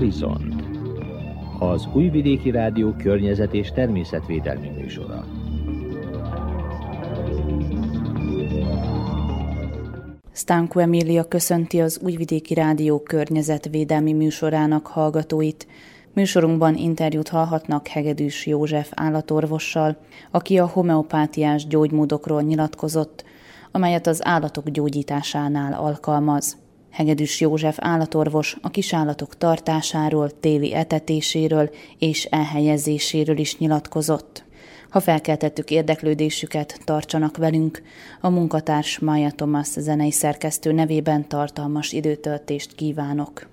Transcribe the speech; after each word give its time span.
Horizont 0.00 0.62
az 1.58 1.88
Újvidéki 1.92 2.50
Rádió 2.50 2.92
környezet 2.92 3.54
és 3.54 3.72
természetvédelmi 3.72 4.68
műsora. 4.68 5.24
Stanko 10.32 10.78
Emília 10.78 11.24
köszönti 11.24 11.80
az 11.80 12.00
Újvidéki 12.02 12.54
Rádió 12.54 13.00
környezetvédelmi 13.00 14.12
műsorának 14.12 14.86
hallgatóit. 14.86 15.66
Műsorunkban 16.12 16.74
interjút 16.76 17.28
hallhatnak 17.28 17.86
Hegedűs 17.86 18.46
József 18.46 18.92
állatorvossal, 18.94 19.96
aki 20.30 20.58
a 20.58 20.66
homeopátiás 20.66 21.66
gyógymódokról 21.66 22.42
nyilatkozott, 22.42 23.24
amelyet 23.70 24.06
az 24.06 24.26
állatok 24.26 24.68
gyógyításánál 24.68 25.72
alkalmaz. 25.72 26.59
Hegedűs 26.90 27.40
József 27.40 27.76
állatorvos 27.80 28.56
a 28.62 28.70
kisállatok 28.70 29.38
tartásáról, 29.38 30.40
téli 30.40 30.74
etetéséről 30.74 31.70
és 31.98 32.24
elhelyezéséről 32.24 33.38
is 33.38 33.58
nyilatkozott. 33.58 34.44
Ha 34.90 35.00
felkeltettük 35.00 35.70
érdeklődésüket, 35.70 36.80
tartsanak 36.84 37.36
velünk. 37.36 37.82
A 38.20 38.28
munkatárs 38.28 38.98
Maja 38.98 39.30
Thomas 39.30 39.68
zenei 39.68 40.10
szerkesztő 40.10 40.72
nevében 40.72 41.28
tartalmas 41.28 41.92
időtöltést 41.92 42.74
kívánok. 42.74 43.49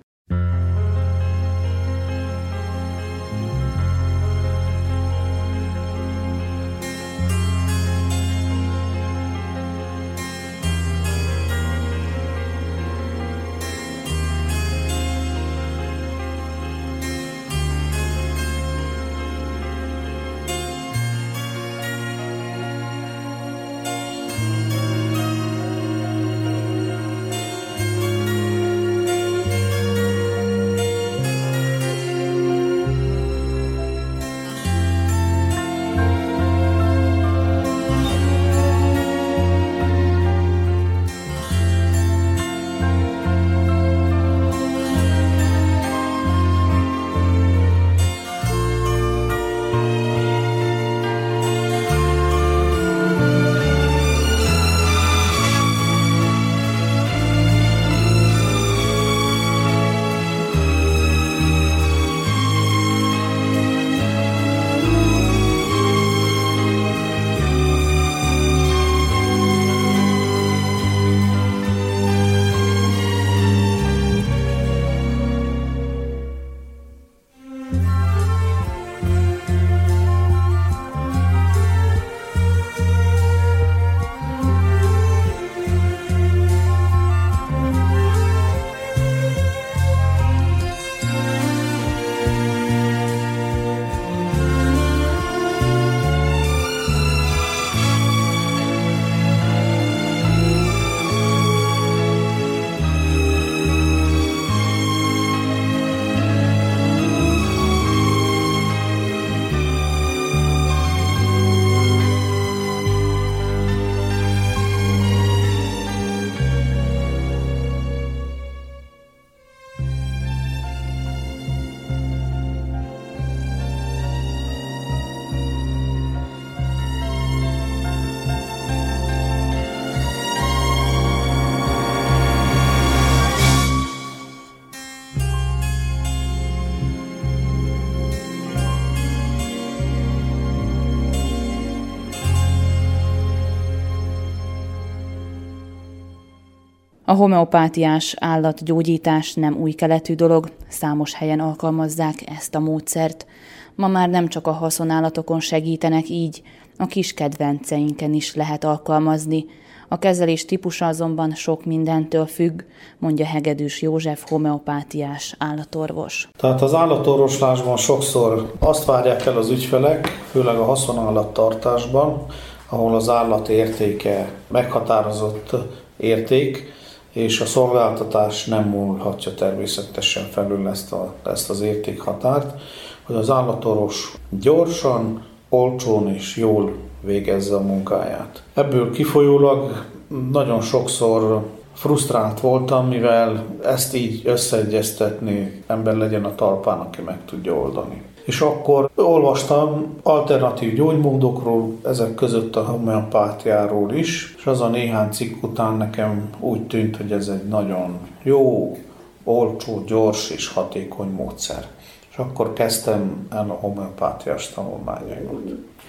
A 147.08 147.14
homeopátiás 147.14 148.14
állatgyógyítás 148.18 149.34
nem 149.34 149.56
új 149.60 149.72
keletű 149.72 150.14
dolog, 150.14 150.50
számos 150.68 151.14
helyen 151.14 151.40
alkalmazzák 151.40 152.14
ezt 152.36 152.54
a 152.54 152.60
módszert. 152.60 153.26
Ma 153.74 153.88
már 153.88 154.08
nem 154.08 154.28
csak 154.28 154.46
a 154.46 154.52
haszonállatokon 154.52 155.40
segítenek 155.40 156.08
így, 156.08 156.42
a 156.78 156.86
kis 156.86 157.14
kedvenceinken 157.14 158.14
is 158.14 158.34
lehet 158.34 158.64
alkalmazni. 158.64 159.44
A 159.88 159.98
kezelés 159.98 160.44
típusa 160.44 160.86
azonban 160.86 161.34
sok 161.34 161.64
mindentől 161.64 162.26
függ, 162.26 162.62
mondja 162.98 163.26
Hegedűs 163.26 163.82
József 163.82 164.28
homeopátiás 164.28 165.34
állatorvos. 165.38 166.28
Tehát 166.38 166.62
az 166.62 166.74
állatorvoslásban 166.74 167.76
sokszor 167.76 168.52
azt 168.58 168.84
várják 168.84 169.26
el 169.26 169.36
az 169.36 169.50
ügyfelek, 169.50 170.06
főleg 170.30 170.56
a 170.56 170.64
haszonállattartásban, 170.64 172.26
ahol 172.68 172.94
az 172.94 173.08
állat 173.08 173.48
értéke 173.48 174.30
meghatározott 174.48 175.56
érték, 175.96 176.76
és 177.18 177.40
a 177.40 177.46
szolgáltatás 177.46 178.44
nem 178.44 178.64
múlhatja 178.64 179.34
természetesen 179.34 180.24
felül 180.30 180.68
ezt, 180.68 180.92
a, 180.92 181.14
ezt 181.24 181.50
az 181.50 181.60
értékhatárt, 181.60 182.60
hogy 183.02 183.16
az 183.16 183.30
állatorvos 183.30 184.14
gyorsan, 184.30 185.24
olcsón 185.48 186.08
és 186.14 186.36
jól 186.36 186.72
végezze 187.00 187.54
a 187.54 187.60
munkáját. 187.60 188.42
Ebből 188.54 188.90
kifolyólag 188.90 189.84
nagyon 190.30 190.60
sokszor 190.60 191.42
frusztrált 191.72 192.40
voltam, 192.40 192.88
mivel 192.88 193.44
ezt 193.64 193.94
így 193.94 194.22
összeegyeztetni 194.24 195.62
ember 195.66 195.96
legyen 195.96 196.24
a 196.24 196.34
talpán, 196.34 196.78
aki 196.78 197.02
meg 197.02 197.18
tudja 197.24 197.54
oldani 197.54 198.02
és 198.28 198.40
akkor 198.40 198.90
olvastam 198.94 199.96
alternatív 200.02 200.74
gyógymódokról, 200.74 201.72
ezek 201.84 202.14
között 202.14 202.56
a 202.56 202.64
homeopátiáról 202.64 203.92
is, 203.92 204.34
és 204.38 204.46
az 204.46 204.60
a 204.60 204.68
néhány 204.68 205.10
cikk 205.10 205.42
után 205.42 205.76
nekem 205.76 206.30
úgy 206.40 206.66
tűnt, 206.66 206.96
hogy 206.96 207.12
ez 207.12 207.28
egy 207.28 207.48
nagyon 207.48 207.98
jó, 208.22 208.76
olcsó, 209.24 209.82
gyors 209.86 210.30
és 210.30 210.48
hatékony 210.48 211.10
módszer. 211.10 211.66
És 212.10 212.16
akkor 212.16 212.52
kezdtem 212.52 213.26
el 213.30 213.50
a 213.50 213.58
homeopátiás 213.60 214.48
tanulmányaimat. 214.48 215.42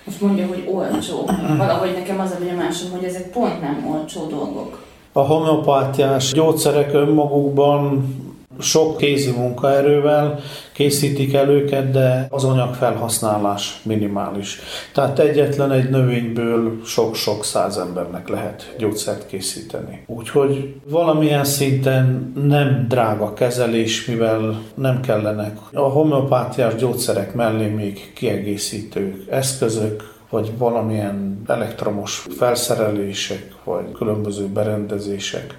Most 0.05 0.21
mondja, 0.21 0.47
hogy 0.47 0.69
olcsó. 0.73 1.29
Valahogy 1.57 1.93
nekem 1.93 2.19
az 2.19 2.31
a 2.31 2.39
benyomásom, 2.39 2.91
hogy 2.91 3.03
ezek 3.03 3.31
pont 3.31 3.61
nem 3.61 3.87
olcsó 3.91 4.25
dolgok. 4.25 4.83
A 5.11 5.19
homeopátiás 5.19 6.31
gyógyszerek 6.31 6.93
önmagukban 6.93 8.13
sok 8.59 8.97
kézi 8.97 9.31
munkaerővel 9.31 10.39
készítik 10.73 11.33
el 11.33 11.49
őket, 11.49 11.91
de 11.91 12.27
az 12.29 12.43
anyag 12.43 12.73
felhasználás 12.73 13.79
minimális. 13.83 14.59
Tehát 14.93 15.19
egyetlen 15.19 15.71
egy 15.71 15.89
növényből 15.89 16.79
sok-sok 16.85 17.45
száz 17.45 17.77
embernek 17.77 18.27
lehet 18.27 18.75
gyógyszert 18.77 19.27
készíteni. 19.27 20.03
Úgyhogy 20.05 20.73
valamilyen 20.89 21.43
szinten 21.43 22.33
nem 22.47 22.85
drága 22.87 23.33
kezelés, 23.33 24.05
mivel 24.05 24.61
nem 24.73 25.01
kellenek 25.01 25.57
a 25.73 25.79
homeopátiás 25.79 26.75
gyógyszerek 26.75 27.33
mellé 27.33 27.67
még 27.67 28.13
kiegészítő 28.13 29.25
eszközök, 29.29 30.17
vagy 30.29 30.51
valamilyen 30.57 31.41
elektromos 31.47 32.25
felszerelések, 32.37 33.55
vagy 33.63 33.91
különböző 33.91 34.45
berendezések 34.45 35.57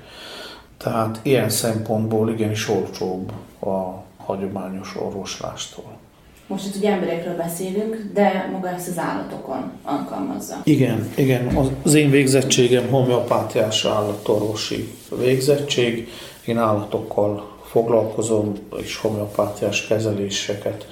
tehát 0.82 1.20
ilyen 1.22 1.50
szempontból 1.50 2.30
igenis 2.30 2.68
olcsóbb 2.68 3.32
a 3.60 4.02
hagyományos 4.16 4.96
orvoslástól. 4.96 5.98
Most 6.46 6.66
itt 6.66 6.76
ugye 6.76 6.90
emberekről 6.90 7.36
beszélünk, 7.36 8.10
de 8.14 8.48
maga 8.52 8.68
ezt 8.68 8.88
az 8.88 8.98
állatokon 8.98 9.72
alkalmazza. 9.82 10.60
Igen, 10.64 11.12
igen. 11.16 11.56
Az 11.82 11.94
én 11.94 12.10
végzettségem 12.10 12.88
homeopátiás 12.88 13.84
állatorvosi 13.84 14.94
végzettség. 15.18 16.08
Én 16.46 16.58
állatokkal 16.58 17.58
foglalkozom, 17.64 18.52
és 18.82 18.96
homeopátiás 18.96 19.86
kezeléseket 19.86 20.86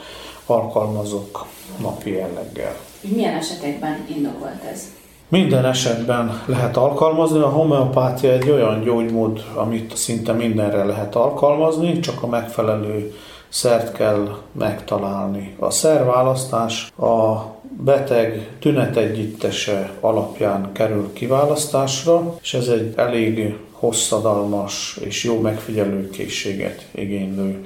alkalmazok 0.46 1.46
napi 1.80 2.10
jelleggel. 2.10 2.76
Milyen 3.00 3.34
esetekben 3.34 4.06
indokolt 4.16 4.62
ez? 4.72 4.82
Minden 5.30 5.64
esetben 5.64 6.42
lehet 6.46 6.76
alkalmazni. 6.76 7.38
A 7.38 7.48
homeopátia 7.48 8.32
egy 8.32 8.50
olyan 8.50 8.82
gyógymód, 8.82 9.44
amit 9.54 9.96
szinte 9.96 10.32
mindenre 10.32 10.84
lehet 10.84 11.14
alkalmazni, 11.14 11.98
csak 11.98 12.22
a 12.22 12.26
megfelelő 12.26 13.14
szert 13.48 13.92
kell 13.92 14.36
megtalálni. 14.52 15.54
A 15.58 15.70
szerválasztás 15.70 16.92
a 16.98 17.42
beteg 17.84 18.56
tünetegyüttese 18.60 19.90
alapján 20.00 20.72
kerül 20.72 21.12
kiválasztásra, 21.12 22.38
és 22.42 22.54
ez 22.54 22.68
egy 22.68 22.92
elég 22.96 23.56
hosszadalmas 23.72 24.98
és 25.04 25.24
jó 25.24 25.40
megfigyelőkészséget 25.40 26.86
igénylő 26.90 27.64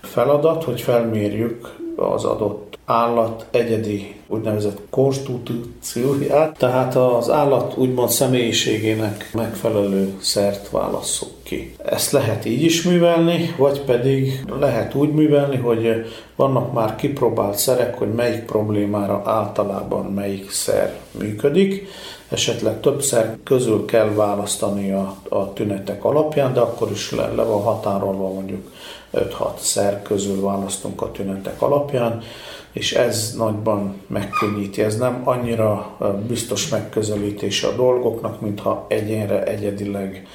feladat, 0.00 0.64
hogy 0.64 0.80
felmérjük 0.80 1.76
az 1.96 2.24
adott 2.24 2.71
állat 2.84 3.46
egyedi 3.50 4.14
úgynevezett 4.26 4.80
konstitúcióját, 4.90 6.58
tehát 6.58 6.94
az 6.94 7.30
állat 7.30 7.76
úgymond 7.76 8.10
személyiségének 8.10 9.30
megfelelő 9.34 10.14
szert 10.20 10.70
válasszuk 10.70 11.30
ki. 11.42 11.74
Ezt 11.84 12.10
lehet 12.10 12.44
így 12.44 12.62
is 12.62 12.82
művelni, 12.82 13.54
vagy 13.58 13.80
pedig 13.80 14.44
lehet 14.60 14.94
úgy 14.94 15.12
művelni, 15.12 15.56
hogy 15.56 16.06
vannak 16.36 16.72
már 16.72 16.96
kipróbált 16.96 17.58
szerek, 17.58 17.98
hogy 17.98 18.12
melyik 18.12 18.44
problémára 18.44 19.22
általában 19.24 20.04
melyik 20.06 20.50
szer 20.50 20.98
működik, 21.18 21.86
esetleg 22.28 22.80
több 22.80 23.02
szer 23.02 23.36
közül 23.44 23.84
kell 23.84 24.08
választani 24.08 24.92
a, 24.92 25.16
a 25.28 25.52
tünetek 25.52 26.04
alapján, 26.04 26.52
de 26.52 26.60
akkor 26.60 26.90
is 26.90 27.10
le, 27.10 27.26
le 27.26 27.42
van 27.42 27.62
határolva 27.62 28.32
mondjuk 28.32 28.70
5-6 29.14 29.56
szer 29.56 30.02
közül 30.02 30.40
választunk 30.40 31.02
a 31.02 31.10
tünetek 31.10 31.62
alapján, 31.62 32.22
és 32.72 32.92
ez 32.92 33.34
nagyban 33.36 34.00
megkönnyíti. 34.06 34.82
Ez 34.82 34.96
nem 34.98 35.20
annyira 35.24 35.96
biztos 36.26 36.68
megközelítése 36.68 37.66
a 37.66 37.74
dolgoknak, 37.74 38.40
mintha 38.40 38.86
egyénre 38.88 39.44
egyedileg 39.44 40.26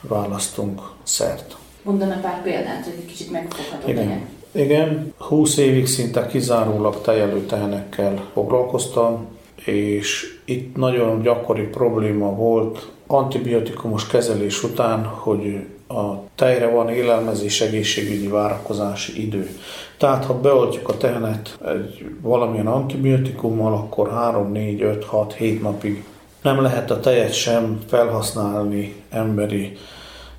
választunk 0.00 0.80
szert. 1.02 1.56
Mondana 1.82 2.20
pár 2.20 2.42
példát, 2.42 2.84
hogy 2.84 2.94
egy 2.98 3.06
kicsit 3.06 3.30
megfogható 3.30 3.88
Igen. 3.88 4.04
legyen. 4.04 4.28
Igen, 4.52 5.14
20 5.18 5.56
évig 5.56 5.86
szinte 5.86 6.26
kizárólag 6.26 7.00
tejelő 7.00 7.40
tehenekkel 7.40 8.28
foglalkoztam, 8.32 9.26
és 9.64 10.38
itt 10.44 10.76
nagyon 10.76 11.22
gyakori 11.22 11.62
probléma 11.62 12.34
volt 12.34 12.90
antibiotikumos 13.06 14.06
kezelés 14.06 14.62
után, 14.62 15.04
hogy 15.04 15.66
a 15.88 16.14
tejre 16.34 16.70
van 16.70 16.88
élelmezés 16.88 17.60
egészségügyi 17.60 18.28
várakozási 18.28 19.26
idő. 19.26 19.50
Tehát 19.98 20.24
ha 20.24 20.40
beoltjuk 20.40 20.88
a 20.88 20.96
tehenet 20.96 21.58
egy 21.66 22.10
valamilyen 22.20 22.66
antibiotikummal, 22.66 23.72
akkor 23.72 24.10
3, 24.10 24.52
4, 24.52 24.82
5, 24.82 25.04
6, 25.04 25.34
7 25.34 25.62
napig 25.62 26.04
nem 26.42 26.62
lehet 26.62 26.90
a 26.90 27.00
tejet 27.00 27.32
sem 27.32 27.80
felhasználni 27.88 29.02
emberi 29.10 29.76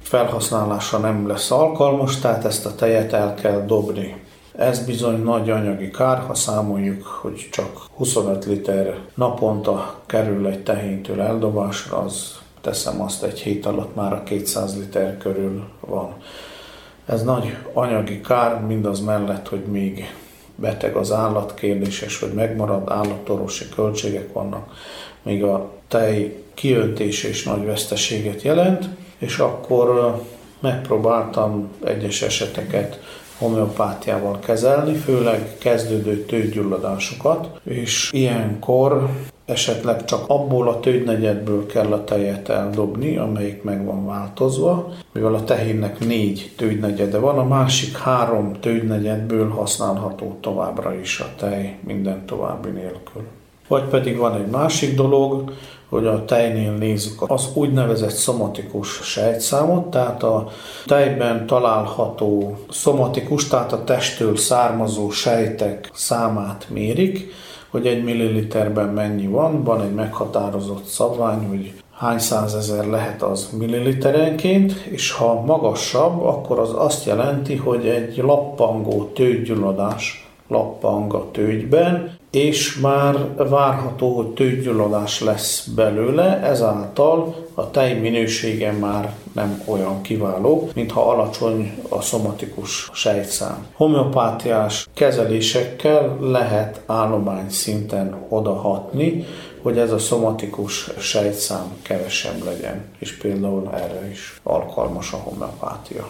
felhasználásra 0.02 0.98
nem 0.98 1.28
lesz 1.28 1.52
alkalmas, 1.52 2.20
tehát 2.20 2.46
ezt 2.46 2.66
a 2.66 2.76
tejet 2.76 3.14
el 3.14 3.34
kell 3.34 3.66
dobni. 3.66 4.16
Ez 4.56 4.86
bizony 4.86 5.24
nagy 5.24 5.50
anyagi 5.50 5.90
kár, 5.90 6.20
ha 6.20 6.34
számoljuk, 6.34 7.04
hogy 7.04 7.48
csak 7.52 7.86
25 7.96 8.46
liter 8.46 8.98
naponta 9.14 9.96
kerül 10.06 10.48
egy 10.48 10.64
tehéntől 10.64 11.22
eldobásra, 11.22 11.98
az 11.98 12.40
teszem 12.68 13.02
azt 13.02 13.24
egy 13.24 13.40
hét 13.40 13.66
alatt 13.66 13.96
már 13.96 14.14
a 14.14 14.24
200 14.24 14.78
liter 14.78 15.18
körül 15.18 15.64
van. 15.80 16.16
Ez 17.06 17.24
nagy 17.24 17.56
anyagi 17.74 18.22
kár, 18.22 18.62
mindaz 18.62 19.00
mellett, 19.00 19.48
hogy 19.48 19.64
még 19.66 20.14
beteg 20.56 20.96
az 20.96 21.12
állat, 21.12 21.54
kérdéses, 21.54 22.20
hogy 22.20 22.34
megmarad, 22.34 22.90
állatorvosi 22.90 23.66
költségek 23.76 24.34
vannak, 24.34 24.72
még 25.22 25.44
a 25.44 25.72
tej 25.88 26.44
kiöntése 26.54 27.28
is 27.28 27.44
nagy 27.44 27.66
veszteséget 27.66 28.42
jelent, 28.42 28.90
és 29.18 29.38
akkor 29.38 30.18
megpróbáltam 30.60 31.70
egyes 31.84 32.22
eseteket 32.22 33.00
homeopátiával 33.38 34.40
kezelni, 34.40 34.94
főleg 34.94 35.58
kezdődő 35.58 36.26
tőgyulladásokat, 36.26 37.60
és 37.64 38.10
ilyenkor 38.14 39.10
esetleg 39.48 40.06
csak 40.06 40.24
abból 40.28 40.68
a 40.68 40.80
tőgynegyedből 40.80 41.66
kell 41.66 41.92
a 41.92 42.04
tejet 42.04 42.50
eldobni, 42.50 43.18
amelyik 43.18 43.64
meg 43.64 43.86
van 43.86 44.06
változva, 44.06 44.94
mivel 45.12 45.34
a 45.34 45.44
tehénnek 45.44 46.00
négy 46.00 46.54
tőgynegyede 46.58 47.18
van, 47.18 47.38
a 47.38 47.44
másik 47.44 47.98
három 47.98 48.54
tőgynegyedből 48.60 49.50
használható 49.50 50.38
továbbra 50.42 50.94
is 50.94 51.20
a 51.20 51.30
tej 51.38 51.78
minden 51.86 52.26
további 52.26 52.70
nélkül. 52.70 53.24
Vagy 53.68 53.84
pedig 53.84 54.18
van 54.18 54.36
egy 54.36 54.48
másik 54.48 54.96
dolog, 54.96 55.54
hogy 55.90 56.06
a 56.06 56.26
tejnél 56.26 56.72
nézzük 56.72 57.24
az 57.28 57.50
úgynevezett 57.54 58.10
szomatikus 58.10 59.00
sejtszámot, 59.04 59.90
tehát 59.90 60.24
a 60.24 60.50
tejben 60.86 61.46
található 61.46 62.58
szomatikus, 62.70 63.48
tehát 63.48 63.74
a 63.74 63.84
testtől 63.84 64.38
származó 64.38 65.10
sejtek 65.10 65.90
számát 65.94 66.68
mérik, 66.70 67.32
hogy 67.70 67.88
egy 67.88 68.04
milliliterben 68.04 68.90
mennyi 68.90 69.28
van, 69.28 69.64
van 69.64 69.82
egy 69.82 69.94
meghatározott 69.94 70.86
szabvány, 70.86 71.48
hogy 71.48 71.74
hány 71.92 72.20
százezer 72.20 72.86
lehet 72.86 73.22
az 73.22 73.50
milliliterenként, 73.58 74.72
és 74.72 75.12
ha 75.12 75.42
magasabb, 75.42 76.22
akkor 76.22 76.60
az 76.60 76.74
azt 76.76 77.06
jelenti, 77.06 77.56
hogy 77.56 77.88
egy 77.88 78.18
lappangó 78.18 79.12
tőgyulladás 79.14 80.28
lappang 80.48 81.14
a 81.14 81.32
tőgyben, 81.32 82.17
és 82.38 82.80
már 82.80 83.36
várható, 83.50 84.16
hogy 84.16 84.28
tőgygyulladás 84.28 85.22
lesz 85.22 85.68
belőle, 85.76 86.42
ezáltal 86.42 87.36
a 87.54 87.72
tej 87.72 87.94
minősége 87.94 88.72
már 88.72 89.16
nem 89.34 89.64
olyan 89.66 90.02
kiváló, 90.02 90.70
mintha 90.74 91.10
alacsony 91.10 91.84
a 91.90 92.02
szomatikus 92.02 92.90
sejtszám. 92.94 93.66
Homeopátiás 93.74 94.88
kezelésekkel 94.94 96.18
lehet 96.22 96.82
állomány 96.86 97.50
szinten 97.50 98.26
odahatni, 98.30 99.26
hogy 99.62 99.78
ez 99.78 99.92
a 99.92 100.00
szomatikus 100.00 100.90
sejtszám 101.00 101.78
kevesebb 101.82 102.44
legyen, 102.44 102.86
és 103.00 103.18
például 103.18 103.70
erre 103.74 104.10
is 104.12 104.40
alkalmas 104.44 105.14
a 105.14 105.18
homeopátia 105.18 106.08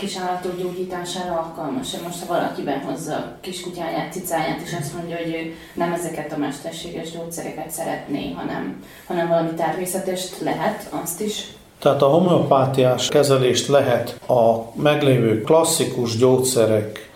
kisállatok 0.00 0.58
gyógyítására 0.62 1.32
alkalmas. 1.32 1.96
Most 2.04 2.24
ha 2.26 2.34
valaki 2.34 2.62
behozza 2.62 3.14
a 3.14 3.36
kiskutyáját, 3.40 4.12
cicáját, 4.12 4.60
és 4.60 4.76
azt 4.80 4.94
mondja, 4.94 5.16
hogy 5.16 5.34
ő 5.34 5.54
nem 5.74 5.92
ezeket 5.92 6.32
a 6.32 6.36
mesterséges 6.38 7.10
gyógyszereket 7.10 7.70
szeretné, 7.70 8.32
hanem, 8.32 8.84
hanem 9.06 9.28
valami 9.28 9.54
természetest 9.54 10.40
lehet, 10.40 10.88
azt 11.02 11.20
is 11.20 11.46
tehát 11.80 12.02
a 12.02 12.06
homeopátiás 12.06 13.08
kezelést 13.08 13.68
lehet 13.68 14.20
a 14.28 14.72
meglévő 14.74 15.42
klasszikus 15.42 16.16
gyógyszerek 16.16 17.10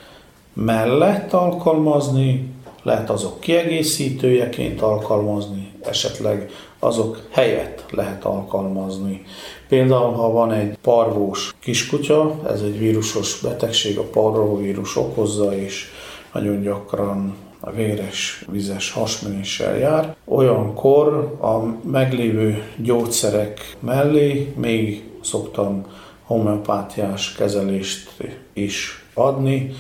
mellett 0.53 1.33
alkalmazni, 1.33 2.53
lehet 2.83 3.11
azok 3.11 3.41
kiegészítőjeként 3.41 4.81
alkalmazni, 4.81 5.73
esetleg 5.83 6.51
azok 6.85 7.29
helyett 7.31 7.85
lehet 7.91 8.25
alkalmazni. 8.25 9.23
Például, 9.69 10.13
ha 10.13 10.31
van 10.31 10.53
egy 10.53 10.79
parvós 10.83 11.55
kiskutya, 11.61 12.41
ez 12.49 12.61
egy 12.61 12.79
vírusos 12.79 13.41
betegség, 13.41 13.99
a 13.99 14.03
parvovírus 14.03 14.97
okozza, 14.97 15.57
és 15.57 15.87
nagyon 16.33 16.63
gyakran 16.63 17.35
a 17.61 17.71
véres, 17.71 18.45
vizes 18.51 18.91
hasmenéssel 18.91 19.79
jár. 19.79 20.17
Olyankor 20.25 21.37
a 21.41 21.89
meglévő 21.91 22.63
gyógyszerek 22.77 23.77
mellé 23.81 24.53
még 24.57 25.05
szoktam 25.23 25.87
homeopátiás 26.25 27.33
kezelést 27.33 28.11
is 28.53 29.05
adni, 29.15 29.71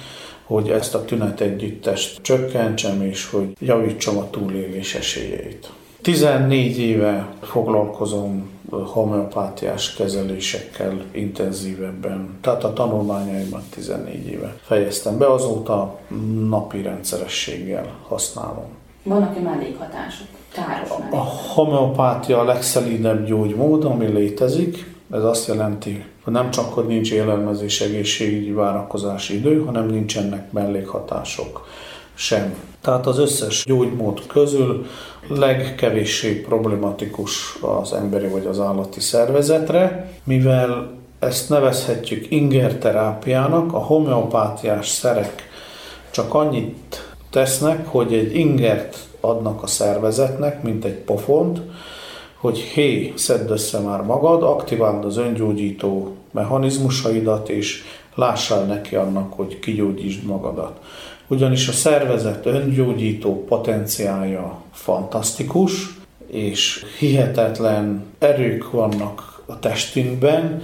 hogy 0.45 0.71
ezt 0.71 0.95
a 0.95 1.05
tünetegyüttest 1.05 2.23
csökkentsem, 2.23 3.03
és 3.03 3.31
hogy 3.31 3.57
javítsam 3.61 4.17
a 4.19 4.31
túlélés 4.31 4.95
esélyeit. 4.95 5.71
14 6.05 6.79
éve 6.79 7.29
foglalkozom 7.43 8.51
homeopátiás 8.71 9.95
kezelésekkel 9.95 11.05
intenzívebben, 11.11 12.39
tehát 12.41 12.65
a 12.65 12.73
tanulmányaimat 12.73 13.63
14 13.71 14.27
éve 14.27 14.57
fejeztem 14.63 15.19
be, 15.19 15.33
azóta 15.33 15.99
napi 16.49 16.83
rendszerességgel 16.83 17.87
használom. 18.09 18.67
Vannak-e 19.03 19.41
mellékhatások? 19.41 20.27
Káros 20.53 20.89
A 21.11 21.17
homeopátia 21.55 22.39
a 22.39 22.45
legszelídebb 22.45 23.27
gyógymód, 23.27 23.85
ami 23.85 24.07
létezik, 24.07 24.93
Ez 25.11 25.25
azt 25.25 25.47
jelenti, 25.47 26.05
hogy 26.25 26.33
nem 26.33 26.51
csak, 26.51 26.75
hogy 26.75 26.87
nincs 26.87 27.13
élelmezés 27.13 27.81
egészségügyi 27.81 28.53
várakozási 28.53 29.37
idő, 29.37 29.65
hanem 29.65 29.87
nincsenek 29.87 30.53
mellékhatások 30.53 31.67
sem. 32.15 32.55
Tehát 32.85 33.07
az 33.07 33.19
összes 33.19 33.65
gyógymód 33.67 34.27
közül 34.27 34.87
legkevéssé 35.29 36.41
problematikus 36.41 37.59
az 37.61 37.93
emberi 37.93 38.27
vagy 38.27 38.47
az 38.47 38.61
állati 38.61 39.01
szervezetre, 39.01 40.11
mivel 40.25 40.91
ezt 41.19 41.49
nevezhetjük 41.49 42.31
ingerterápiának, 42.31 43.73
a 43.73 43.79
homeopátiás 43.79 44.89
szerek 44.89 45.49
csak 46.11 46.35
annyit 46.35 47.13
tesznek, 47.31 47.87
hogy 47.87 48.13
egy 48.13 48.37
ingert 48.37 48.99
adnak 49.21 49.63
a 49.63 49.67
szervezetnek, 49.67 50.63
mint 50.63 50.85
egy 50.85 50.99
pofont, 50.99 51.61
hogy 52.37 52.59
hé, 52.59 53.13
szedd 53.17 53.51
össze 53.51 53.79
már 53.79 54.03
magad, 54.03 54.43
aktiváld 54.43 55.05
az 55.05 55.17
öngyógyító 55.17 56.15
mechanizmusaidat, 56.31 57.49
és 57.49 57.83
lássál 58.15 58.65
neki 58.65 58.97
annak, 58.97 59.33
hogy 59.33 59.59
kigyógyítsd 59.59 60.25
magadat. 60.25 60.81
Ugyanis 61.27 61.69
a 61.69 61.73
szervezet 61.73 62.47
öngyógyító 62.47 63.45
potenciája 63.45 64.63
fantasztikus, 64.73 65.73
és 66.27 66.85
hihetetlen 66.99 68.05
erők 68.19 68.71
vannak 68.71 69.43
a 69.47 69.59
testünkben, 69.59 70.63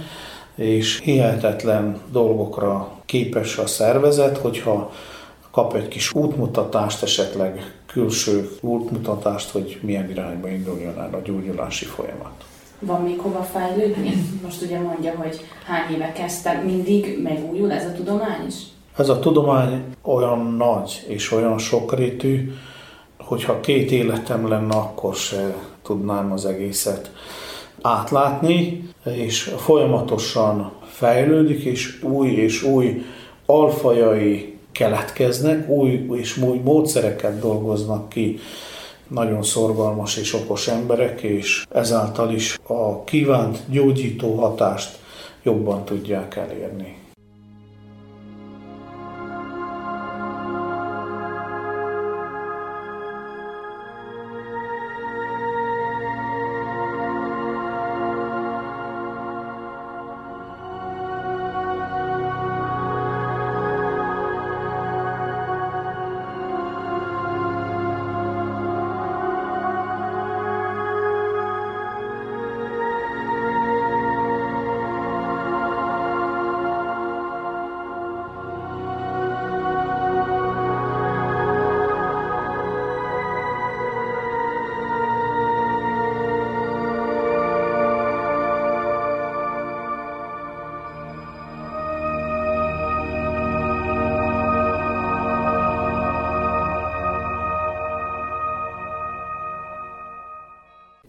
és 0.55 0.99
hihetetlen 0.99 2.01
dolgokra 2.11 2.91
képes 3.05 3.57
a 3.57 3.67
szervezet, 3.67 4.37
hogyha 4.37 4.91
kap 5.51 5.75
egy 5.75 5.87
kis 5.87 6.13
útmutatást, 6.13 7.03
esetleg 7.03 7.75
külső 7.85 8.49
útmutatást, 8.61 9.49
hogy 9.49 9.79
milyen 9.81 10.09
irányba 10.09 10.49
induljon 10.49 10.99
el 10.99 11.09
a 11.13 11.21
gyógyulási 11.23 11.85
folyamat. 11.85 12.50
Van 12.85 13.01
még 13.01 13.19
hova 13.19 13.43
fejlődni? 13.43 14.13
Most 14.43 14.61
ugye 14.61 14.79
mondja, 14.79 15.13
hogy 15.15 15.45
hány 15.65 15.93
éve 15.93 16.11
kezdte, 16.11 16.61
mindig 16.65 17.19
megújul 17.23 17.71
ez 17.71 17.85
a 17.85 17.91
tudomány 17.91 18.45
is? 18.47 18.55
Ez 18.97 19.09
a 19.09 19.19
tudomány 19.19 19.83
olyan 20.01 20.55
nagy 20.57 21.05
és 21.07 21.31
olyan 21.31 21.57
sokrétű, 21.57 22.51
hogyha 23.19 23.59
két 23.59 23.91
életem 23.91 24.47
lenne, 24.47 24.75
akkor 24.75 25.15
se 25.15 25.55
tudnám 25.83 26.31
az 26.31 26.45
egészet 26.45 27.11
átlátni, 27.81 28.89
és 29.03 29.43
folyamatosan 29.57 30.71
fejlődik, 30.83 31.63
és 31.63 32.03
új 32.03 32.29
és 32.29 32.63
új 32.63 33.05
alfajai 33.45 34.57
keletkeznek, 34.71 35.69
új 35.69 36.07
és 36.11 36.37
új 36.37 36.57
módszereket 36.57 37.39
dolgoznak 37.39 38.09
ki 38.09 38.39
nagyon 39.13 39.43
szorgalmas 39.43 40.17
és 40.17 40.33
okos 40.33 40.67
emberek, 40.67 41.21
és 41.21 41.65
ezáltal 41.69 42.31
is 42.31 42.59
a 42.67 43.03
kívánt 43.03 43.59
gyógyító 43.69 44.35
hatást 44.35 44.99
jobban 45.43 45.85
tudják 45.85 46.35
elérni. 46.35 47.00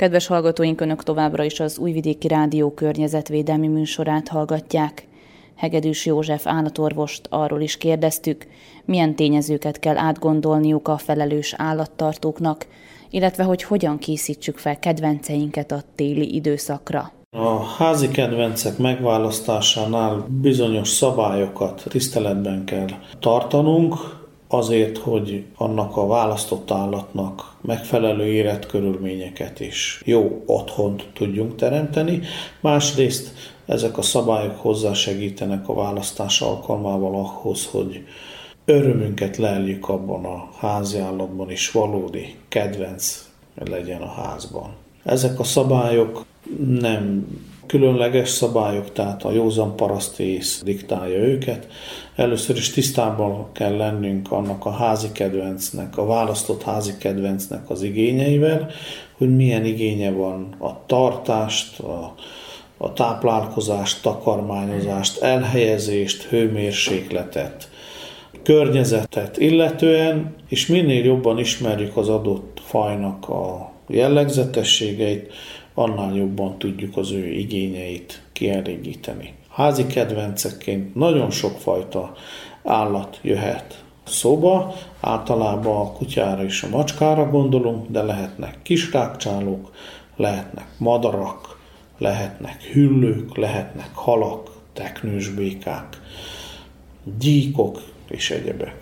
Kedves 0.02 0.26
hallgatóink, 0.26 0.80
Önök 0.80 1.02
továbbra 1.02 1.44
is 1.44 1.60
az 1.60 1.78
Újvidéki 1.78 2.28
Rádió 2.28 2.70
környezetvédelmi 2.70 3.66
műsorát 3.66 4.28
hallgatják. 4.28 5.06
Hegedűs 5.56 6.06
József 6.06 6.46
állatorvost 6.46 7.26
arról 7.30 7.60
is 7.60 7.76
kérdeztük, 7.76 8.46
milyen 8.84 9.14
tényezőket 9.14 9.78
kell 9.78 9.96
átgondolniuk 9.96 10.88
a 10.88 10.96
felelős 10.96 11.54
állattartóknak, 11.56 12.66
illetve 13.10 13.44
hogy 13.44 13.62
hogyan 13.62 13.98
készítsük 13.98 14.58
fel 14.58 14.78
kedvenceinket 14.78 15.72
a 15.72 15.82
téli 15.94 16.34
időszakra. 16.34 17.12
A 17.36 17.62
házi 17.64 18.08
kedvencek 18.08 18.78
megválasztásánál 18.78 20.26
bizonyos 20.40 20.88
szabályokat 20.88 21.82
tiszteletben 21.88 22.64
kell 22.64 22.88
tartanunk, 23.20 23.94
azért, 24.52 24.98
hogy 24.98 25.44
annak 25.56 25.96
a 25.96 26.06
választott 26.06 26.70
állatnak 26.70 27.54
megfelelő 27.60 28.26
életkörülményeket 28.26 29.60
és 29.60 30.02
jó 30.04 30.42
otthont 30.46 31.08
tudjunk 31.14 31.56
teremteni. 31.56 32.20
Másrészt 32.60 33.32
ezek 33.66 33.98
a 33.98 34.02
szabályok 34.02 34.56
hozzásegítenek 34.56 35.68
a 35.68 35.74
választás 35.74 36.40
alkalmával 36.40 37.14
ahhoz, 37.14 37.66
hogy 37.66 38.04
örömünket 38.64 39.36
leljük 39.36 39.88
abban 39.88 40.24
a 40.24 40.48
házi 40.58 40.98
állatban 40.98 41.50
is 41.50 41.70
valódi 41.70 42.36
kedvenc 42.48 43.28
legyen 43.54 44.02
a 44.02 44.10
házban. 44.10 44.72
Ezek 45.04 45.38
a 45.40 45.44
szabályok 45.44 46.24
nem 46.68 47.26
különleges 47.72 48.28
szabályok, 48.28 48.92
tehát 48.92 49.24
a 49.24 49.32
józan 49.32 49.76
parasztész 49.76 50.62
diktálja 50.64 51.18
őket. 51.18 51.66
Először 52.16 52.56
is 52.56 52.70
tisztában 52.70 53.46
kell 53.52 53.76
lennünk 53.76 54.32
annak 54.32 54.64
a 54.64 54.70
házi 54.70 55.12
kedvencnek, 55.12 55.96
a 55.96 56.06
választott 56.06 56.62
házi 56.62 56.92
kedvencnek 56.98 57.70
az 57.70 57.82
igényeivel, 57.82 58.70
hogy 59.16 59.36
milyen 59.36 59.64
igénye 59.64 60.10
van 60.10 60.54
a 60.58 60.86
tartást, 60.86 61.78
a, 61.78 62.14
a 62.76 62.92
táplálkozást, 62.92 64.02
takarmányozást, 64.02 65.22
elhelyezést, 65.22 66.22
hőmérsékletet, 66.22 67.70
környezetet 68.42 69.38
illetően, 69.38 70.34
és 70.48 70.66
minél 70.66 71.04
jobban 71.04 71.38
ismerjük 71.38 71.96
az 71.96 72.08
adott 72.08 72.60
fajnak 72.64 73.28
a 73.28 73.72
jellegzetességeit, 73.88 75.32
annál 75.74 76.14
jobban 76.14 76.58
tudjuk 76.58 76.96
az 76.96 77.10
ő 77.10 77.26
igényeit 77.26 78.22
kielégíteni. 78.32 79.34
Házi 79.48 79.86
kedvencekként 79.86 80.94
nagyon 80.94 81.30
sokfajta 81.30 82.12
állat 82.64 83.18
jöhet 83.22 83.84
szóba, 84.04 84.74
általában 85.00 85.80
a 85.80 85.92
kutyára 85.92 86.44
és 86.44 86.62
a 86.62 86.68
macskára 86.68 87.30
gondolunk, 87.30 87.90
de 87.90 88.02
lehetnek 88.02 88.58
kisrákcsálók, 88.62 89.70
lehetnek 90.16 90.66
madarak, 90.78 91.58
lehetnek 91.98 92.62
hüllők, 92.62 93.36
lehetnek 93.36 93.90
halak, 93.94 94.50
teknős 94.72 95.28
békák, 95.28 96.00
gyíkok 97.18 97.82
és 98.08 98.30
egyebek. 98.30 98.76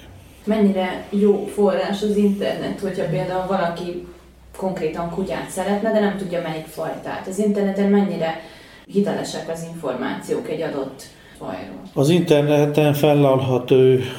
Mennyire 0.45 1.07
jó 1.11 1.47
forrás 1.47 2.03
az 2.03 2.17
internet, 2.17 2.81
hogyha 2.81 3.05
például 3.09 3.47
valaki 3.47 4.07
konkrétan 4.61 5.11
kutyát 5.11 5.51
szeretne, 5.51 5.93
de 5.93 6.01
nem 6.01 6.17
tudja 6.17 6.43
melyik 6.43 6.67
fajtát. 6.67 7.27
Az 7.27 7.39
interneten 7.39 7.91
mennyire 7.91 8.41
hitelesek 8.87 9.49
az 9.49 9.67
információk 9.73 10.49
egy 10.49 10.61
adott 10.61 11.03
fajról? 11.39 11.83
Az 11.95 12.09
interneten 12.09 12.95
fellalható 12.95 13.77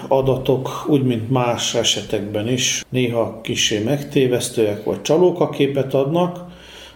adatok, 0.07 0.85
úgy 0.87 1.03
mint 1.03 1.29
más 1.29 1.75
esetekben 1.75 2.47
is, 2.47 2.85
néha 2.89 3.41
kisé 3.41 3.83
megtévesztőek 3.83 4.83
vagy 4.83 5.01
csalók 5.01 5.39
a 5.39 5.49
képet 5.49 5.93
adnak, 5.93 6.45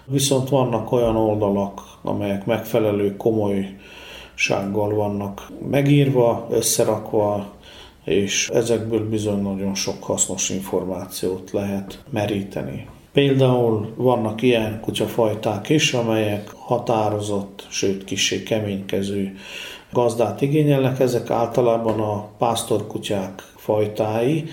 viszont 0.06 0.50
vannak 0.50 0.92
olyan 0.92 1.16
oldalak, 1.16 1.82
amelyek 2.02 2.46
megfelelő 2.46 3.16
komolysággal 3.18 4.96
vannak 4.96 5.52
megírva, 5.70 6.48
összerakva, 6.52 7.54
és 8.04 8.50
ezekből 8.50 9.10
bizony 9.10 9.42
nagyon 9.42 9.76
sok 9.76 10.04
hasznos 10.04 10.50
információt 10.50 11.52
lehet 11.52 12.04
meríteni. 12.10 12.88
Például 13.16 13.94
vannak 13.96 14.42
ilyen 14.42 14.80
kutyafajták 14.82 15.70
is, 15.70 15.94
amelyek 15.94 16.50
határozott, 16.58 17.68
sőt 17.70 18.04
kisé 18.04 18.44
keménykező 18.44 19.36
gazdát 19.92 20.42
igényelnek. 20.42 21.00
Ezek 21.00 21.30
általában 21.30 22.00
a 22.00 22.28
pásztorkutyák 22.38 23.42
fajtái, 23.56 24.44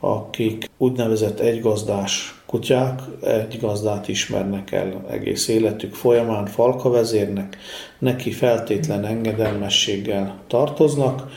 akik 0.00 0.70
úgynevezett 0.76 1.40
egygazdás 1.40 2.42
kutyák, 2.46 3.00
egy 3.24 3.58
gazdát 3.60 4.08
ismernek 4.08 4.72
el 4.72 5.04
egész 5.10 5.48
életük 5.48 5.94
folyamán, 5.94 6.46
falkavezérnek, 6.46 7.56
neki 7.98 8.30
feltétlen 8.30 9.04
engedelmességgel 9.04 10.40
tartoznak, 10.46 11.30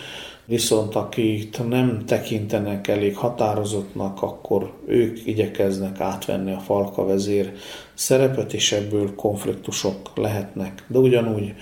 viszont 0.45 0.95
akit 0.95 1.69
nem 1.69 2.05
tekintenek 2.05 2.87
elég 2.87 3.17
határozottnak, 3.17 4.21
akkor 4.21 4.73
ők 4.85 5.27
igyekeznek 5.27 5.99
átvenni 5.99 6.53
a 6.53 6.59
falka 6.59 7.05
vezér 7.05 7.53
szerepet, 7.93 8.53
és 8.53 8.71
ebből 8.71 9.15
konfliktusok 9.15 10.11
lehetnek. 10.15 10.83
De 10.87 10.97
ugyanúgy 10.97 11.53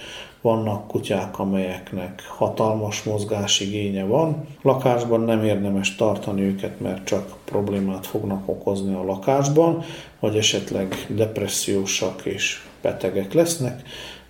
vannak 0.41 0.87
kutyák, 0.87 1.39
amelyeknek 1.39 2.23
hatalmas 2.27 3.03
mozgásigénye 3.03 4.03
van. 4.03 4.47
Lakásban 4.61 5.21
nem 5.21 5.43
érdemes 5.43 5.95
tartani 5.95 6.41
őket, 6.41 6.79
mert 6.79 7.05
csak 7.05 7.35
problémát 7.45 8.07
fognak 8.07 8.49
okozni 8.49 8.93
a 8.93 9.03
lakásban, 9.03 9.83
vagy 10.19 10.37
esetleg 10.37 11.05
depressziósak 11.09 12.25
és 12.25 12.61
betegek 12.81 13.33
lesznek. 13.33 13.81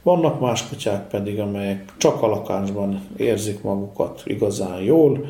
Vannak 0.03 0.39
más 0.39 0.67
kutyák 0.67 1.07
pedig, 1.07 1.39
amelyek 1.39 1.93
csak 1.97 2.21
a 2.21 2.27
lakásban 2.27 3.07
érzik 3.17 3.61
magukat 3.61 4.21
igazán 4.25 4.81
jól, 4.81 5.25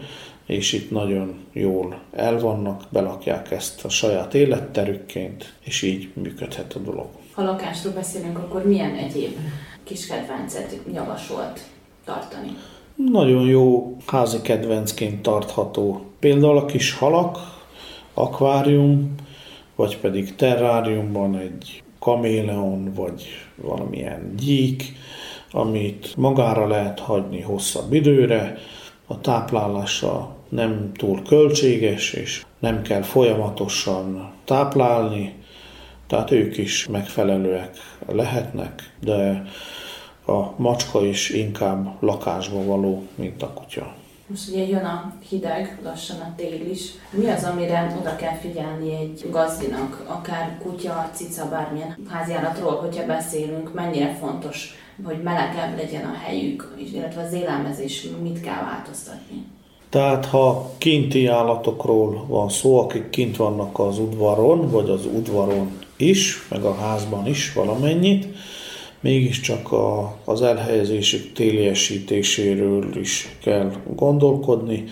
és 0.45 0.73
itt 0.73 0.91
nagyon 0.91 1.45
jól 1.53 1.99
elvannak, 2.11 2.83
belakják 2.89 3.51
ezt 3.51 3.85
a 3.85 3.89
saját 3.89 4.33
életterükként, 4.33 5.53
és 5.63 5.81
így 5.81 6.11
működhet 6.13 6.73
a 6.73 6.79
dolog. 6.79 7.07
Ha 7.31 7.43
lakásról 7.43 7.93
beszélünk, 7.93 8.37
akkor 8.37 8.65
milyen 8.65 8.95
egyéb 8.95 9.37
kis 9.83 10.07
kedvencet 10.07 10.79
javasolt 10.93 11.61
tartani? 12.05 12.55
Nagyon 12.95 13.45
jó 13.45 13.95
házi 14.05 14.41
kedvencként 14.41 15.21
tartható. 15.21 16.05
Például 16.19 16.57
a 16.57 16.65
kis 16.65 16.93
halak, 16.93 17.37
akvárium, 18.13 19.15
vagy 19.75 19.97
pedig 19.97 20.35
terráriumban 20.35 21.37
egy 21.37 21.83
kaméleon, 22.01 22.93
vagy 22.93 23.23
valamilyen 23.55 24.35
gyík, 24.37 24.83
amit 25.51 26.13
magára 26.17 26.67
lehet 26.67 26.99
hagyni 26.99 27.41
hosszabb 27.41 27.93
időre, 27.93 28.57
a 29.07 29.19
táplálása 29.19 30.35
nem 30.49 30.91
túl 30.93 31.21
költséges, 31.23 32.13
és 32.13 32.45
nem 32.59 32.81
kell 32.81 33.01
folyamatosan 33.01 34.31
táplálni, 34.45 35.35
tehát 36.07 36.31
ők 36.31 36.57
is 36.57 36.87
megfelelőek 36.87 37.77
lehetnek, 38.07 38.93
de 39.01 39.43
a 40.25 40.61
macska 40.61 41.05
is 41.05 41.29
inkább 41.29 41.95
lakásba 41.99 42.63
való, 42.63 43.03
mint 43.15 43.43
a 43.43 43.53
kutya. 43.53 43.93
Most 44.31 44.49
ugye 44.49 44.67
jön 44.67 44.85
a 44.85 45.13
hideg, 45.29 45.79
lassan 45.83 46.19
a 46.19 46.33
tél 46.35 46.69
is. 46.71 46.81
Mi 47.09 47.29
az, 47.29 47.43
amire 47.43 47.95
oda 47.99 48.15
kell 48.15 48.35
figyelni 48.35 48.95
egy 48.95 49.25
gazdinak, 49.29 50.03
akár 50.07 50.57
kutya, 50.63 51.09
cica, 51.13 51.49
bármilyen 51.49 51.97
háziállatról, 52.09 52.75
hogyha 52.75 53.05
beszélünk, 53.05 53.73
mennyire 53.73 54.17
fontos, 54.19 54.73
hogy 55.03 55.21
melegebb 55.23 55.77
legyen 55.77 56.05
a 56.05 56.17
helyük, 56.23 56.75
illetve 56.93 57.21
az 57.21 57.33
élelmezés 57.33 58.07
mit 58.21 58.41
kell 58.41 58.63
változtatni? 58.63 59.45
Tehát 59.89 60.25
ha 60.25 60.71
kinti 60.77 61.27
állatokról 61.27 62.25
van 62.27 62.49
szó, 62.49 62.79
akik 62.79 63.09
kint 63.09 63.37
vannak 63.37 63.79
az 63.79 63.99
udvaron, 63.99 64.69
vagy 64.69 64.89
az 64.89 65.05
udvaron 65.05 65.79
is, 65.97 66.47
meg 66.49 66.63
a 66.63 66.75
házban 66.75 67.27
is 67.27 67.53
valamennyit, 67.53 68.27
mégiscsak 69.01 69.71
a, 69.71 70.17
az 70.25 70.41
elhelyezésük 70.41 71.33
téliesítéséről 71.33 72.97
is 72.97 73.35
kell 73.43 73.71
gondolkodni, 73.95 74.83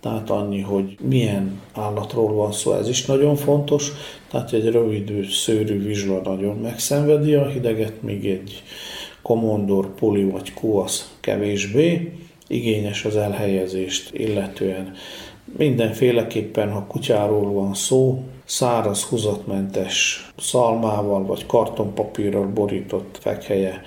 tehát 0.00 0.30
annyi, 0.30 0.60
hogy 0.60 0.96
milyen 1.00 1.60
állatról 1.72 2.32
van 2.32 2.52
szó, 2.52 2.72
ez 2.72 2.88
is 2.88 3.04
nagyon 3.04 3.36
fontos. 3.36 3.92
Tehát 4.30 4.52
egy 4.52 4.70
rövid 4.70 5.26
szőrű 5.30 5.82
vizsla 5.82 6.20
nagyon 6.20 6.56
megszenvedi 6.56 7.34
a 7.34 7.46
hideget, 7.46 8.02
míg 8.02 8.26
egy 8.26 8.62
komondor, 9.22 9.94
poli 9.94 10.24
vagy 10.24 10.54
kuasz 10.54 11.16
kevésbé. 11.20 12.12
Igényes 12.46 13.04
az 13.04 13.16
elhelyezést 13.16 14.14
illetően. 14.14 14.92
Mindenféleképpen, 15.56 16.70
ha 16.70 16.86
kutyáról 16.86 17.52
van 17.52 17.74
szó, 17.74 18.22
száraz, 18.44 19.02
húzatmentes 19.02 20.26
szalmával 20.36 21.26
vagy 21.26 21.46
kartonpapírral 21.46 22.46
borított 22.46 23.18
fekhelye 23.20 23.82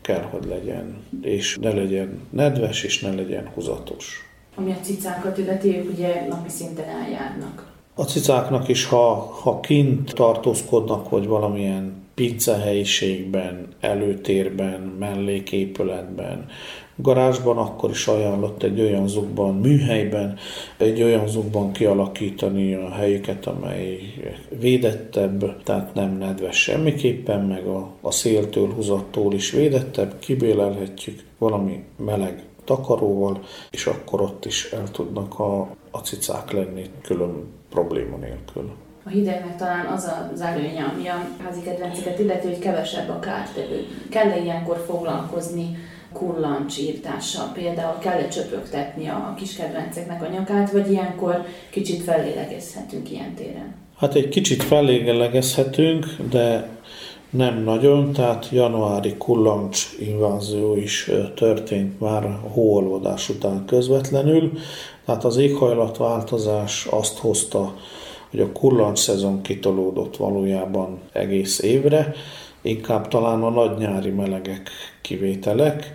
kell, 0.00 0.22
hogy 0.22 0.44
legyen, 0.44 1.04
és 1.22 1.58
ne 1.60 1.72
legyen 1.72 2.20
nedves, 2.30 2.82
és 2.82 3.00
ne 3.00 3.12
legyen 3.12 3.50
húzatos. 3.54 4.30
Ami 4.54 4.72
a 4.72 4.80
cicákat 4.82 5.38
illeti, 5.38 5.76
ők 5.76 5.90
ugye 5.90 6.26
napi 6.28 6.48
szinten 6.48 6.88
eljárnak. 6.88 7.70
A 7.94 8.02
cicáknak 8.02 8.68
is, 8.68 8.84
ha, 8.84 9.14
ha 9.14 9.60
kint 9.60 10.14
tartózkodnak, 10.14 11.08
vagy 11.08 11.26
valamilyen 11.26 12.02
pincehelyiségben, 12.14 13.68
előtérben, 13.80 14.80
melléképületben, 14.80 16.46
garázsban, 16.96 17.58
akkor 17.58 17.90
is 17.90 18.06
ajánlott 18.06 18.62
egy 18.62 18.80
olyan 18.80 19.08
zugban, 19.08 19.54
műhelyben, 19.54 20.38
egy 20.76 21.02
olyan 21.02 21.28
zugban 21.28 21.72
kialakítani 21.72 22.74
a 22.74 22.90
helyüket, 22.90 23.46
amely 23.46 23.98
védettebb, 24.58 25.62
tehát 25.62 25.94
nem 25.94 26.18
nedves 26.18 26.62
semmiképpen, 26.62 27.40
meg 27.40 27.66
a, 27.66 27.88
a 28.00 28.10
széltől, 28.10 28.72
húzattól 28.72 29.34
is 29.34 29.50
védettebb, 29.50 30.18
kibélelhetjük 30.18 31.20
valami 31.38 31.84
meleg 31.96 32.42
takaróval, 32.64 33.40
és 33.70 33.86
akkor 33.86 34.20
ott 34.20 34.44
is 34.44 34.72
el 34.72 34.90
tudnak 34.90 35.38
a, 35.38 35.60
a 35.90 35.98
cicák 35.98 36.50
lenni 36.50 36.84
külön 37.02 37.46
probléma 37.70 38.16
nélkül. 38.16 38.70
A 39.04 39.08
hidegnek 39.08 39.56
talán 39.56 39.86
az 39.86 40.12
az 40.32 40.40
előnye, 40.40 40.84
ami 40.84 41.08
a 41.08 41.28
házi 41.44 41.60
kedvenceket 41.62 42.18
illeti, 42.18 42.46
hogy 42.46 42.58
kevesebb 42.58 43.08
a 43.08 43.18
kártevő. 43.18 43.86
Kell 44.10 44.42
ilyenkor 44.42 44.84
foglalkozni 44.86 45.76
kullancs 46.12 46.78
írtással, 46.78 47.50
például 47.54 47.98
kell-e 47.98 48.28
csöpögtetni 48.28 49.08
a 49.08 49.34
kiskedvenceknek 49.38 50.22
a 50.22 50.28
nyakát, 50.28 50.70
vagy 50.70 50.90
ilyenkor 50.90 51.44
kicsit 51.70 52.02
fellélegezhetünk 52.02 53.10
ilyen 53.10 53.34
téren? 53.34 53.74
Hát 53.96 54.14
egy 54.14 54.28
kicsit 54.28 54.62
fellélegezhetünk, 54.62 56.06
de 56.30 56.68
nem 57.30 57.62
nagyon, 57.62 58.12
tehát 58.12 58.48
januári 58.50 59.14
kullancs 59.16 59.88
invázió 60.00 60.76
is 60.76 61.10
történt 61.34 62.00
már 62.00 62.24
a 62.24 62.40
hóolvadás 62.52 63.28
után 63.28 63.64
közvetlenül. 63.66 64.52
Tehát 65.04 65.24
az 65.24 65.36
éghajlatváltozás 65.36 66.86
azt 66.90 67.18
hozta, 67.18 67.74
hogy 68.30 68.40
a 68.40 68.52
kullancs 68.52 68.98
szezon 68.98 69.42
kitolódott 69.42 70.16
valójában 70.16 71.00
egész 71.12 71.62
évre, 71.62 72.14
inkább 72.62 73.08
talán 73.08 73.42
a 73.42 73.50
nagy 73.50 73.78
nyári 73.78 74.10
melegek 74.10 74.70
kivételek, 75.00 75.92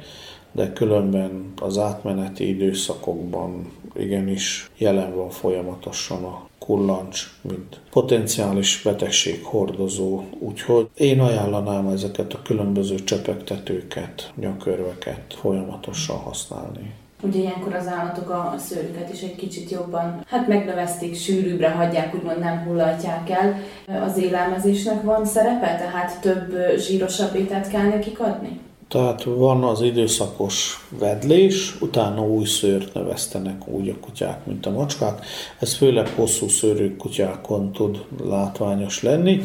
de 0.52 0.74
különben 0.74 1.54
az 1.62 1.78
átmeneti 1.78 2.48
időszakokban 2.48 3.72
igenis 3.96 4.70
jelen 4.78 5.16
van 5.16 5.30
folyamatosan 5.30 6.24
a 6.24 6.48
kullancs, 6.60 7.32
mint 7.42 7.80
potenciális 7.92 8.82
betegség-hordozó. 8.84 10.24
Úgyhogy 10.40 10.90
én 10.96 11.20
ajánlanám 11.20 11.88
ezeket 11.88 12.34
a 12.34 12.42
különböző 12.42 12.96
csepegtetőket, 12.96 14.34
nyakörveket 14.36 15.36
folyamatosan 15.40 16.18
használni. 16.18 16.94
Ugye 17.22 17.40
ilyenkor 17.40 17.74
az 17.74 17.88
állatok 17.88 18.30
a 18.30 18.56
szőrüket 18.58 19.14
is 19.14 19.22
egy 19.22 19.36
kicsit 19.36 19.70
jobban, 19.70 20.24
hát 20.28 20.48
megnövezték, 20.48 21.16
sűrűbbre 21.16 21.70
hagyják, 21.70 22.16
úgymond 22.16 22.40
nem 22.40 22.64
hullatják 22.66 23.30
el. 23.30 23.60
Az 24.04 24.18
élelmezésnek 24.18 25.04
van 25.04 25.26
szerepe, 25.26 25.76
tehát 25.78 26.20
több 26.22 26.56
zsírosabb 26.78 27.36
ételt 27.36 27.68
kell 27.68 27.88
nekik 27.88 28.20
adni? 28.20 28.60
Tehát 28.88 29.24
van 29.24 29.64
az 29.64 29.82
időszakos 29.82 30.88
vedlés, 31.00 31.82
utána 31.82 32.22
új 32.22 32.46
szőrt 32.46 32.94
növesztenek 32.94 33.68
úgy 33.68 33.90
a 33.90 34.00
kutyák, 34.06 34.46
mint 34.46 34.66
a 34.66 34.72
macskák. 34.72 35.26
Ez 35.60 35.74
főleg 35.74 36.08
hosszú 36.16 36.48
szőrű 36.48 36.96
kutyákon 36.96 37.72
tud 37.72 38.06
látványos 38.24 39.04
lenni. 39.04 39.42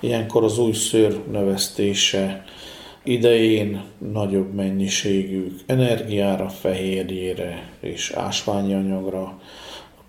Ilyenkor 0.00 0.44
az 0.44 0.58
új 0.58 0.72
szőr 0.72 1.22
növesztése 1.30 2.44
idején 3.06 3.84
nagyobb 4.12 4.54
mennyiségű 4.54 5.56
energiára, 5.66 6.48
fehérjére 6.48 7.70
és 7.80 8.10
ásványi 8.10 8.74
anyagra 8.74 9.40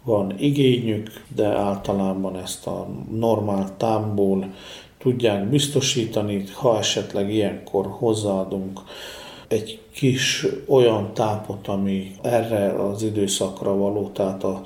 van 0.04 0.34
igényük, 0.40 1.24
de 1.36 1.48
általában 1.48 2.38
ezt 2.38 2.68
a 2.68 2.88
normál 3.12 3.78
támból 3.78 4.54
tudják 4.98 5.50
biztosítani, 5.50 6.44
ha 6.54 6.78
esetleg 6.78 7.34
ilyenkor 7.34 7.86
hozzáadunk 7.90 8.80
egy 9.48 9.80
kis 9.94 10.46
olyan 10.68 11.14
tápot, 11.14 11.68
ami 11.68 12.12
erre 12.22 12.84
az 12.84 13.04
időszakra 13.04 13.76
való, 13.76 14.10
tehát 14.14 14.44
a, 14.44 14.62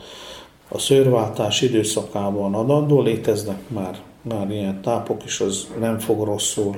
a 0.68 0.78
szőrváltás 0.78 1.62
időszakában 1.62 2.54
adandó, 2.54 3.02
léteznek 3.02 3.70
már, 3.70 4.00
már 4.22 4.52
ilyen 4.52 4.82
tápok, 4.82 5.24
és 5.26 5.40
az 5.40 5.68
nem 5.80 6.00
fog 6.00 6.24
rosszul, 6.24 6.76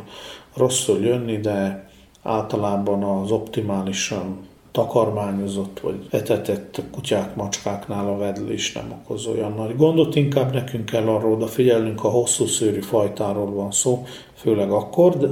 rosszul 0.55 0.99
jönni, 0.99 1.37
de 1.37 1.89
általában 2.23 3.03
az 3.03 3.31
optimálisan 3.31 4.51
takarmányozott 4.71 5.79
vagy 5.79 6.07
etetett 6.09 6.81
kutyák, 6.91 7.35
macskáknál 7.35 8.07
a 8.07 8.17
vedlés 8.17 8.73
nem 8.73 8.91
okoz 9.03 9.25
olyan 9.25 9.53
nagy 9.53 9.75
gondot, 9.75 10.15
inkább 10.15 10.53
nekünk 10.53 10.85
kell 10.85 11.07
arra 11.07 11.27
odafigyelnünk, 11.27 12.03
a 12.03 12.09
hosszú 12.09 12.45
szőrű 12.45 12.81
fajtáról 12.81 13.51
van 13.51 13.71
szó, 13.71 14.05
főleg 14.33 14.71
akkor, 14.71 15.17
de, 15.17 15.27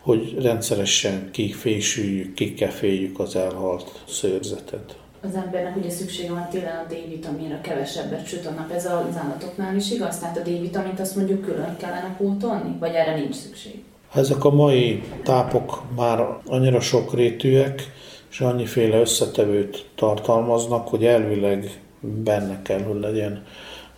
hogy 0.00 0.36
rendszeresen 0.40 1.28
kifésüljük, 1.30 2.34
kikeféljük 2.34 3.18
az 3.18 3.36
elhalt 3.36 4.02
szőrzetet 4.08 4.96
az 5.20 5.34
embernek 5.34 5.76
ugye 5.76 5.90
szüksége 5.90 6.30
van 6.30 6.48
télen 6.50 6.76
a 6.76 6.92
D-vitaminra, 6.92 7.60
kevesebbet 7.60 8.26
süt 8.26 8.46
a. 8.46 8.66
Ez 8.74 8.84
az 8.86 9.16
állatoknál 9.16 9.76
is 9.76 9.90
igaz? 9.90 10.18
Tehát 10.18 10.36
a 10.36 10.40
D-vitamint 10.40 11.00
azt 11.00 11.16
mondjuk 11.16 11.44
külön 11.44 11.76
kellene 11.76 12.14
pótolni, 12.18 12.76
vagy 12.78 12.94
erre 12.94 13.14
nincs 13.14 13.34
szükség? 13.34 13.82
Ezek 14.16 14.44
a 14.44 14.50
mai 14.50 15.02
tápok 15.22 15.82
már 15.96 16.38
annyira 16.46 16.80
sokrétűek, 16.80 17.92
és 18.30 18.40
annyiféle 18.40 19.00
összetevőt 19.00 19.86
tartalmaznak, 19.94 20.88
hogy 20.88 21.04
elvileg 21.04 21.80
benne 22.00 22.62
kell, 22.62 22.82
hogy 22.82 23.00
legyen 23.00 23.44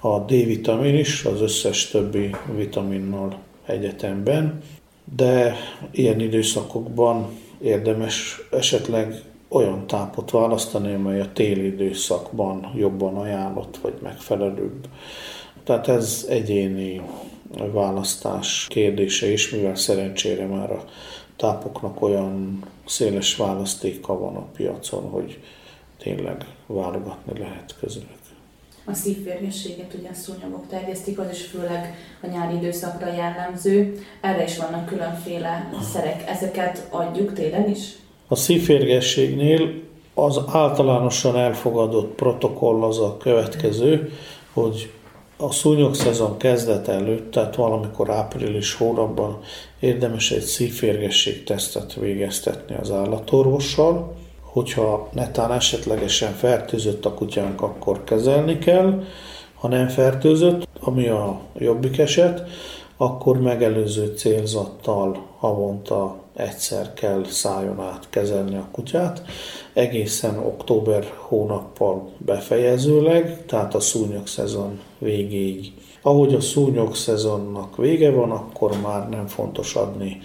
a 0.00 0.18
D-vitamin 0.18 0.94
is, 0.94 1.24
az 1.24 1.40
összes 1.40 1.88
többi 1.88 2.30
vitaminnal 2.56 3.38
egyetemben, 3.66 4.62
de 5.16 5.54
ilyen 5.90 6.20
időszakokban 6.20 7.26
érdemes 7.62 8.40
esetleg 8.50 9.22
olyan 9.48 9.86
tápot 9.86 10.30
választani, 10.30 10.94
amely 10.94 11.20
a 11.20 11.32
téli 11.32 11.66
időszakban 11.66 12.72
jobban 12.76 13.16
ajánlott 13.16 13.76
vagy 13.82 13.94
megfelelőbb. 14.02 14.88
Tehát 15.64 15.88
ez 15.88 16.26
egyéni 16.28 17.02
választás 17.72 18.66
kérdése 18.68 19.30
is, 19.32 19.50
mivel 19.50 19.74
szerencsére 19.74 20.46
már 20.46 20.70
a 20.70 20.84
tápoknak 21.36 22.02
olyan 22.02 22.64
széles 22.86 23.36
választéka 23.36 24.18
van 24.18 24.36
a 24.36 24.46
piacon, 24.56 25.10
hogy 25.10 25.38
tényleg 25.98 26.46
válogatni 26.66 27.38
lehet 27.38 27.74
közülük. 27.80 28.16
A 28.88 28.94
szívférgességet 28.94 29.94
ugye 29.98 30.08
a 30.08 30.14
szúnyogok 30.14 30.68
terjesztik, 30.68 31.18
az 31.18 31.26
is 31.30 31.42
főleg 31.42 31.94
a 32.22 32.26
nyári 32.26 32.56
időszakra 32.56 33.06
jellemző. 33.12 33.98
Erre 34.20 34.44
is 34.44 34.56
vannak 34.56 34.86
különféle 34.86 35.70
szerek. 35.92 36.28
Ezeket 36.28 36.86
adjuk 36.90 37.32
télen 37.32 37.68
is? 37.70 37.96
A 38.28 38.34
szívférgességnél 38.34 39.82
az 40.14 40.40
általánosan 40.46 41.36
elfogadott 41.36 42.14
protokoll 42.14 42.82
az 42.82 42.98
a 42.98 43.16
következő, 43.16 44.12
hogy 44.52 44.90
a 45.40 45.52
szúnyog 45.52 45.94
szezon 45.94 46.36
kezdet 46.36 46.88
előtt, 46.88 47.30
tehát 47.30 47.56
valamikor 47.56 48.10
április 48.10 48.74
hónapban 48.74 49.38
érdemes 49.80 50.30
egy 50.30 50.42
szívférgesség 50.42 51.44
tesztet 51.44 51.94
végeztetni 51.94 52.74
az 52.80 52.90
állatorvossal, 52.90 54.16
hogyha 54.40 55.08
netán 55.12 55.52
esetlegesen 55.52 56.32
fertőzött 56.32 57.04
a 57.04 57.14
kutyánk, 57.14 57.62
akkor 57.62 58.04
kezelni 58.04 58.58
kell, 58.58 59.04
ha 59.54 59.68
nem 59.68 59.88
fertőzött, 59.88 60.68
ami 60.80 61.08
a 61.08 61.40
jobbik 61.58 61.98
eset, 61.98 62.42
akkor 62.96 63.40
megelőző 63.40 64.14
célzattal 64.16 65.26
havonta 65.38 66.16
egyszer 66.38 66.94
kell 66.94 67.24
szájon 67.24 67.80
át 67.80 68.06
kezelni 68.10 68.56
a 68.56 68.68
kutyát, 68.72 69.22
egészen 69.72 70.38
október 70.38 71.12
hónappal 71.16 72.12
befejezőleg, 72.18 73.46
tehát 73.46 73.74
a 73.74 73.80
szúnyog 73.80 74.26
szezon 74.26 74.80
végéig. 74.98 75.72
Ahogy 76.02 76.34
a 76.34 76.40
szúnyog 76.40 76.94
szezonnak 76.94 77.76
vége 77.76 78.10
van, 78.10 78.30
akkor 78.30 78.80
már 78.82 79.08
nem 79.08 79.26
fontos 79.26 79.74
adni 79.74 80.20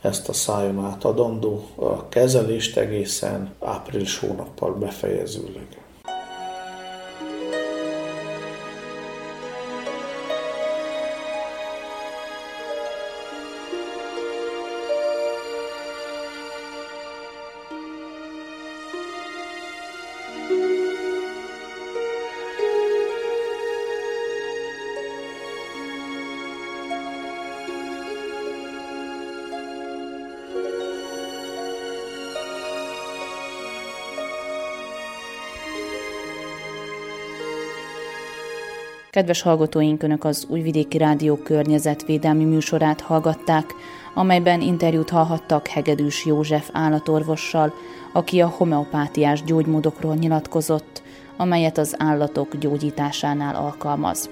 ezt 0.00 0.28
a 0.28 0.32
szájon 0.32 0.84
átadandó 0.84 1.66
a 1.74 2.08
kezelést 2.08 2.76
egészen 2.76 3.54
április 3.60 4.18
hónappal 4.18 4.74
befejezőleg. 4.74 5.87
Kedves 39.18 39.42
hallgatóink, 39.42 40.02
Önök 40.02 40.24
az 40.24 40.46
Újvidéki 40.48 40.98
Rádió 40.98 41.36
környezetvédelmi 41.36 42.44
műsorát 42.44 43.00
hallgatták, 43.00 43.74
amelyben 44.14 44.60
interjút 44.60 45.10
hallhattak 45.10 45.66
Hegedűs 45.66 46.24
József 46.24 46.68
állatorvossal, 46.72 47.72
aki 48.12 48.40
a 48.40 48.46
homeopátiás 48.56 49.42
gyógymódokról 49.42 50.14
nyilatkozott, 50.14 51.02
amelyet 51.36 51.78
az 51.78 51.94
állatok 51.98 52.56
gyógyításánál 52.56 53.54
alkalmaz. 53.54 54.30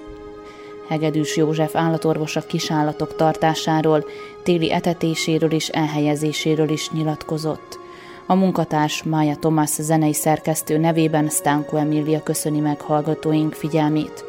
Hegedűs 0.89 1.37
József 1.37 1.77
állatorvos 1.77 2.37
a 2.37 2.47
kisállatok 2.47 3.17
tartásáról, 3.17 4.05
téli 4.43 4.73
etetéséről 4.73 5.53
és 5.53 5.69
elhelyezéséről 5.69 6.69
is 6.69 6.91
nyilatkozott. 6.91 7.79
A 8.27 8.35
munkatárs 8.35 9.03
Mája 9.03 9.37
Tomás 9.37 9.71
zenei 9.71 10.15
szerkesztő 10.15 10.79
nevében 10.79 11.29
Stanko 11.29 11.77
Emília 11.77 12.23
köszöni 12.23 12.61
meg 12.61 12.81
hallgatóink 12.81 13.53
figyelmét 13.53 14.25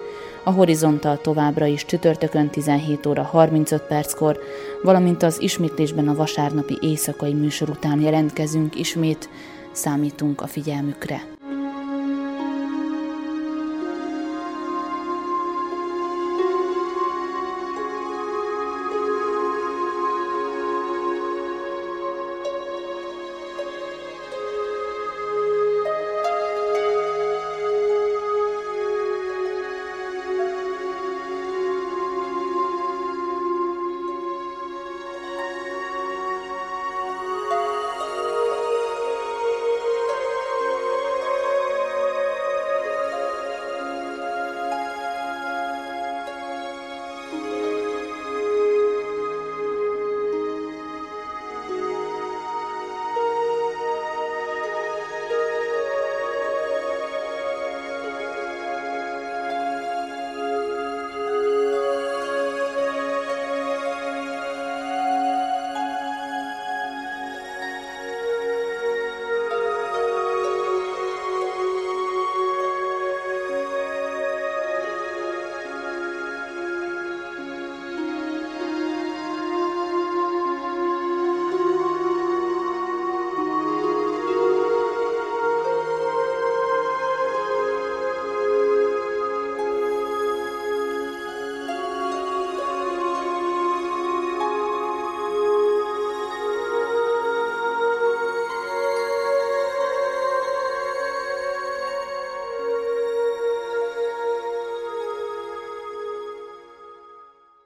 a 0.48 0.52
Horizontal 0.52 1.18
továbbra 1.22 1.66
is 1.66 1.86
csütörtökön 1.86 2.50
17 2.50 3.06
óra 3.06 3.24
35 3.24 3.82
perckor, 3.82 4.40
valamint 4.84 5.24
az 5.24 5.42
ismétlésben 5.42 6.08
a 6.08 6.16
vasárnapi 6.16 6.78
éjszakai 6.82 7.34
műsor 7.34 7.70
után 7.70 8.02
jelentkezünk 8.02 8.80
ismét, 8.80 9.30
számítunk 9.72 10.42
a 10.42 10.48
figyelmükre. 10.48 11.37